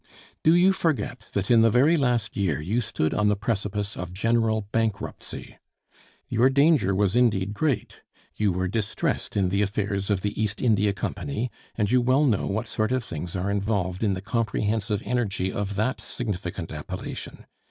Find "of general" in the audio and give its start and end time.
3.95-4.61